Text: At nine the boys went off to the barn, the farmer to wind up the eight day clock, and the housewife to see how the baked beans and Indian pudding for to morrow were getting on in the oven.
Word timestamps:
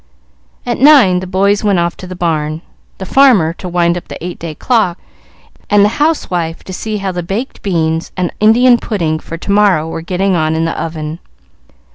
At 0.65 0.79
nine 0.79 1.19
the 1.19 1.27
boys 1.27 1.63
went 1.63 1.77
off 1.77 1.95
to 1.97 2.07
the 2.07 2.15
barn, 2.15 2.63
the 2.97 3.05
farmer 3.05 3.53
to 3.53 3.69
wind 3.69 3.95
up 3.99 4.07
the 4.07 4.17
eight 4.25 4.39
day 4.39 4.55
clock, 4.55 4.97
and 5.69 5.85
the 5.85 5.89
housewife 6.01 6.63
to 6.63 6.73
see 6.73 6.97
how 6.97 7.11
the 7.11 7.21
baked 7.21 7.61
beans 7.61 8.11
and 8.17 8.33
Indian 8.39 8.79
pudding 8.79 9.19
for 9.19 9.37
to 9.37 9.51
morrow 9.51 9.87
were 9.87 10.01
getting 10.01 10.35
on 10.35 10.55
in 10.55 10.65
the 10.65 10.71
oven. 10.75 11.19